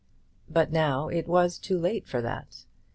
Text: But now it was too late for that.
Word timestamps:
But 0.49 0.71
now 0.71 1.09
it 1.09 1.27
was 1.27 1.59
too 1.59 1.77
late 1.77 2.07
for 2.07 2.23
that. 2.23 2.65